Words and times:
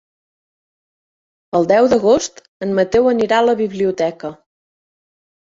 El 1.59 1.67
deu 1.71 1.89
d'agost 1.91 2.41
en 2.67 2.73
Mateu 2.81 3.11
anirà 3.13 3.43
a 3.43 3.47
la 3.51 3.57
biblioteca. 3.61 4.35